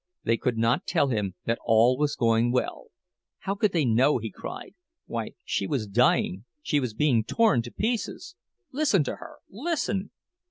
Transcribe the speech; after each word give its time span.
They 0.23 0.35
could 0.35 0.57
not 0.57 0.87
tell 0.87 1.09
him 1.09 1.35
that 1.45 1.59
all 1.63 1.95
was 1.95 2.15
going 2.15 2.51
well—how 2.51 3.53
could 3.53 3.71
they 3.71 3.85
know, 3.85 4.17
he 4.17 4.31
cried—why, 4.31 5.33
she 5.45 5.67
was 5.67 5.85
dying, 5.85 6.45
she 6.63 6.79
was 6.79 6.95
being 6.95 7.23
torn 7.23 7.61
to 7.61 7.71
pieces! 7.71 8.35
Listen 8.71 9.03
to 9.03 9.17
her—listen! 9.17 10.09